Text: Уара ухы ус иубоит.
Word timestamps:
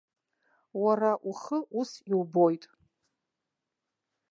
Уара 0.83 1.11
ухы 1.29 1.57
ус 1.79 1.91
иубоит. 2.11 2.63